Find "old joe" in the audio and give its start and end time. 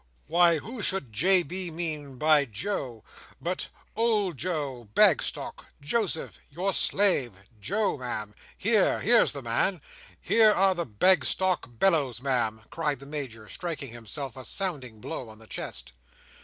3.95-4.89